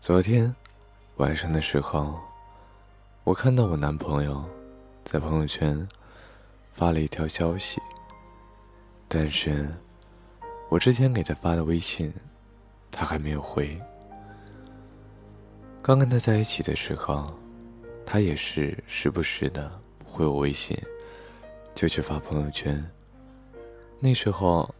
[0.00, 0.52] 昨天
[1.16, 2.18] 晚上的时候，
[3.22, 4.42] 我看到我男朋友
[5.04, 5.86] 在朋友圈
[6.72, 7.78] 发了一条消息，
[9.06, 9.68] 但是
[10.70, 12.10] 我之前给他发的微信，
[12.90, 13.78] 他还没有回。
[15.82, 17.34] 刚跟他在一起的时候，
[18.06, 19.70] 他也是时不时的
[20.06, 20.74] 回我微信，
[21.74, 22.82] 就去发朋友圈。
[23.98, 24.74] 那时候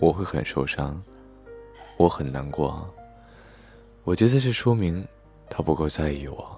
[0.00, 1.00] 我会很受伤，
[1.96, 2.92] 我很难过。
[4.08, 5.06] 我觉得这说明
[5.50, 6.56] 他不够在意我。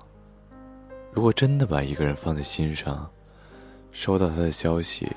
[1.13, 3.11] 如果真的把一个人放在心上，
[3.91, 5.11] 收到他的消息，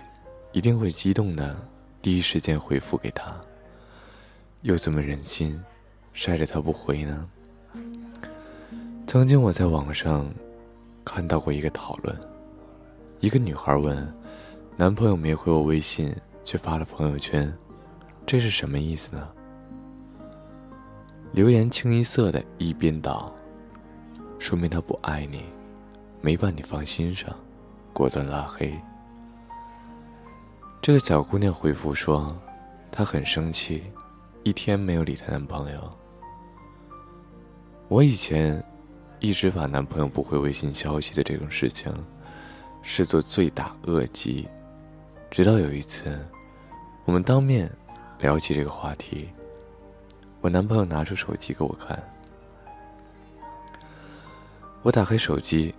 [0.52, 1.56] 一定会激动的
[2.02, 3.40] 第一时间回复给他。
[4.64, 5.64] 又怎么忍心
[6.12, 7.30] 晒着他不回呢？
[9.06, 10.28] 曾经我在网上
[11.06, 12.20] 看到过一个讨论，
[13.20, 14.12] 一个女孩问
[14.76, 16.12] 男朋友没回我微信，
[16.44, 17.56] 却发了朋友圈，
[18.26, 19.30] 这是什么意思呢？
[21.34, 23.34] 留言清一色的一边倒，
[24.38, 25.44] 说明他不爱你，
[26.22, 27.36] 没把你放心上，
[27.92, 28.72] 果断拉黑。
[30.80, 32.40] 这个小姑娘回复说，
[32.92, 33.82] 她很生气，
[34.44, 35.92] 一天没有理她男朋友。
[37.88, 38.64] 我以前
[39.20, 41.92] 一直把男朋友不回微信消息的这种事情
[42.84, 44.48] 视作罪大恶极，
[45.32, 46.16] 直到有一次，
[47.06, 47.72] 我们当面
[48.20, 49.30] 聊起这个话题。
[50.44, 51.98] 我男朋友拿出手机给我看，
[54.82, 55.74] 我打开手机，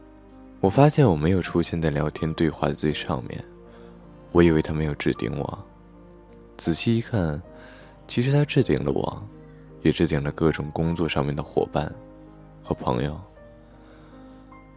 [0.59, 3.45] 我发现我没有出现在聊天对话的最上面，
[4.33, 5.59] 我以为他没有置顶我，
[6.57, 7.41] 仔细一看，
[8.09, 9.23] 其实他置顶了我，
[9.83, 11.95] 也置顶了各种工作上面的伙伴
[12.63, 13.21] 和朋友。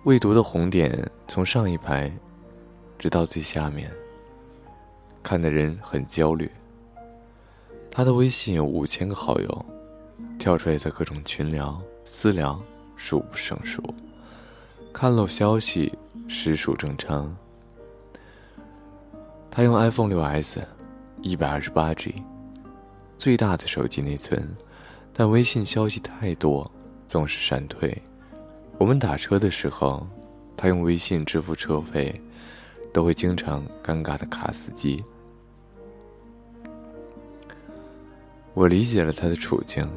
[0.04, 2.12] 未读的红点从上一排，
[3.00, 3.90] 直到最下面，
[5.24, 6.52] 看的人很焦虑。
[7.90, 9.66] 他的微信有五千个好友。
[10.38, 12.62] 跳出来的各种群聊、私聊
[12.96, 13.84] 数不胜数，
[14.94, 15.94] 看漏消息
[16.28, 17.36] 实属正常。
[19.50, 20.66] 他用 iPhone 六 S，
[21.22, 22.24] 一百二十八 G，
[23.18, 24.56] 最大的手机内存，
[25.12, 26.72] 但微信消息太多，
[27.08, 28.02] 总是闪退。
[28.78, 30.08] 我们打车的时候，
[30.56, 32.14] 他用微信支付车费，
[32.94, 35.03] 都会经常尴尬的卡司机。
[38.53, 39.88] 我理解了他的处境。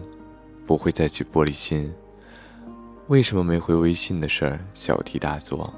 [0.71, 1.93] 不会再去玻璃心。
[3.09, 5.75] 为什么没回微信的事儿小题大做，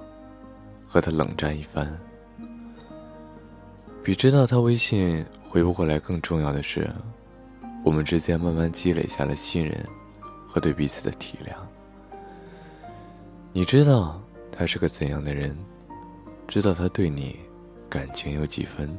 [0.86, 1.98] 和他冷战一番。
[4.04, 6.90] 比知道他微信回不过来更重要的是，
[7.82, 9.82] 我们之间慢慢积累下了信任
[10.46, 11.54] 和对彼此的体谅。
[13.54, 14.20] 你知道
[14.54, 15.56] 他是个怎样的人，
[16.46, 17.40] 知道他对你
[17.88, 18.94] 感情有几分，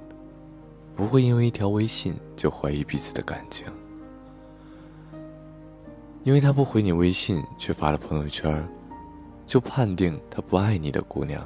[0.95, 3.67] 不会因为一条微信就怀疑彼此的感情。
[6.23, 8.65] 因为他不回你微信，却发了朋友圈，
[9.45, 11.45] 就判定他不爱你的姑娘，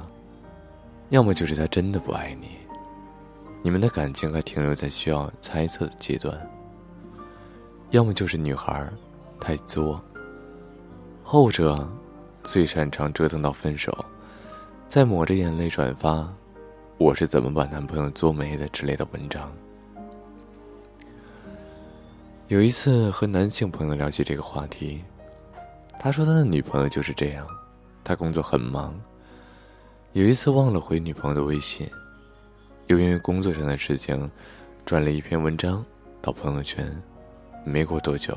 [1.10, 2.50] 要么就是他真的不爱你，
[3.60, 6.32] 你们的感情还停留在需要猜测的阶段；
[7.90, 8.88] 要么就是女孩
[9.40, 10.00] 太作，
[11.24, 11.88] 后者
[12.44, 13.92] 最擅长折腾到分手，
[14.88, 16.32] 再抹着眼泪转发
[16.98, 19.52] “我是怎么把男朋友作没的”之类的文章。
[22.48, 25.04] 有一次和男性朋友聊起这个话题，
[26.00, 27.46] 他说他的女朋友就是这样，
[28.02, 28.98] 他工作很忙，
[30.14, 31.86] 有一次忘了回女朋友的微信，
[32.86, 34.30] 又因为工作上的事情，
[34.86, 35.84] 转了一篇文章
[36.22, 36.90] 到朋友圈，
[37.64, 38.34] 没过多久，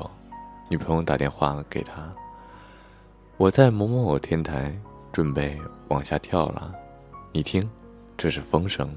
[0.68, 2.12] 女朋友打电话给他，
[3.38, 4.78] 我在某某某天台
[5.10, 5.58] 准备
[5.88, 6.70] 往下跳了，
[7.32, 7.66] 你听，
[8.18, 8.94] 这是风声。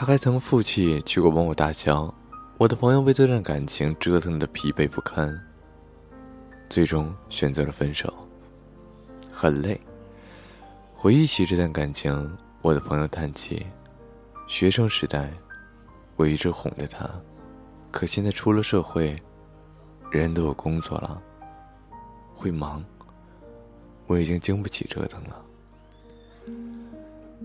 [0.00, 2.14] 他还曾负气去过某某大桥，
[2.56, 5.38] 我的朋友被这段感情折腾的疲惫不堪，
[6.70, 8.10] 最终选择了分手。
[9.30, 9.78] 很累。
[10.94, 13.66] 回忆起这段感情，我的朋友叹气：
[14.48, 15.30] 学生时代，
[16.16, 17.06] 我一直哄着他，
[17.90, 19.08] 可现在出了社会，
[20.10, 21.20] 人人都有工作了，
[22.34, 22.82] 会忙，
[24.06, 25.44] 我已经经不起折腾了。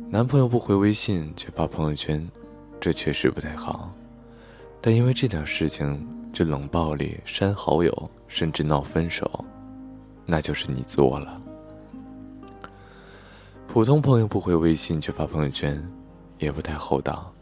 [0.10, 2.26] 男朋友不回微信，却发朋友圈。
[2.86, 3.92] 这确实不太好，
[4.80, 9.44] 但因为这点事情就冷暴力、删好友，甚至闹分手，
[10.24, 11.42] 那就是你作了。
[13.68, 15.84] 普通朋友不回微信却发朋友圈，
[16.38, 17.34] 也不太厚道，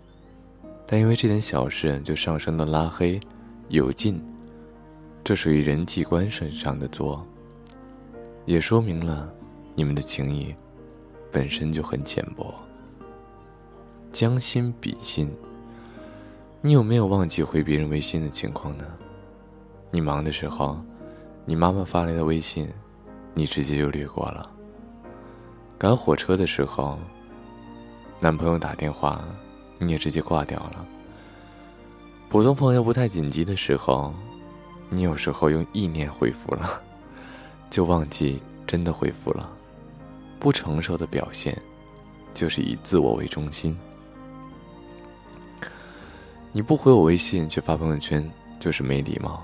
[0.87, 3.19] 但因为这点小事就上升到拉黑、
[3.67, 4.23] 有劲，
[5.25, 7.27] 这属于人际关系上的作，
[8.45, 9.29] 也说明了
[9.75, 10.55] 你们的情谊
[11.33, 12.55] 本身就很浅薄。
[14.13, 15.27] 将心比心，
[16.61, 18.85] 你有没有忘记回别人微信的情况呢？
[19.89, 20.79] 你忙的时候，
[21.45, 22.71] 你妈妈发来的微信，
[23.33, 24.47] 你直接就略过了；
[25.79, 26.99] 赶火车的时候，
[28.19, 29.25] 男朋友打电话，
[29.79, 30.85] 你也直接挂掉了；
[32.29, 34.13] 普通朋友不太紧急的时候，
[34.89, 36.79] 你有时候用意念回复了，
[37.71, 39.49] 就忘记真的回复了。
[40.39, 41.59] 不成熟的表现，
[42.31, 43.75] 就是以自我为中心。
[46.53, 48.29] 你不回我微信却发朋友圈，
[48.59, 49.41] 就是没礼貌；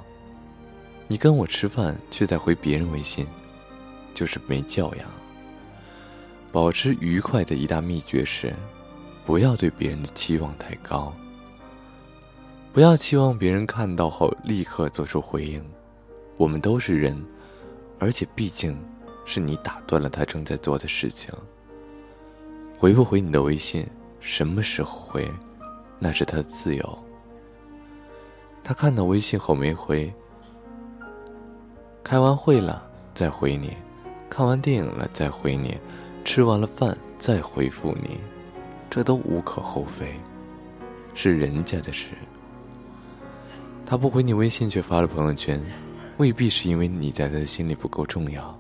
[1.08, 3.28] 你跟我吃饭却在回别人微信，
[4.14, 5.10] 就是没教养。
[6.52, 8.54] 保持愉快的一大秘诀是，
[9.26, 11.12] 不要对别人的期望太高，
[12.72, 15.64] 不要期望别人看到后立刻做出回应。
[16.38, 17.22] 我们都是人，
[18.00, 18.78] 而且毕竟。
[19.26, 21.30] 是你打断了他正在做的事情。
[22.80, 23.88] 回不回你的微信，
[24.20, 25.32] 什么时候回，
[26.00, 27.00] 那是他的自由。
[28.64, 30.12] 他看到微信后没回，
[32.04, 33.76] 开完会了再回你，
[34.30, 35.78] 看完电影了再回你，
[36.24, 38.20] 吃完了饭再回复你，
[38.90, 40.14] 这都无可厚非，
[41.14, 42.10] 是人家的事。
[43.86, 45.60] 他不回你微信却发了朋友圈，
[46.18, 48.56] 未必是因为你在他的心里不够重要。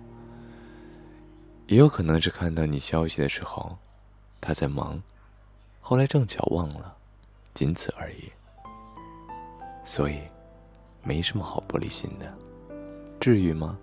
[1.68, 3.78] 也有可能是看到你消息的时候，
[4.42, 5.00] 他在忙，
[5.80, 6.96] 后来正巧忘了，
[7.60, 8.32] 仅此而已。
[9.84, 10.20] 所以，
[11.04, 12.34] 没什么好玻璃心的，
[13.20, 13.78] 至于吗？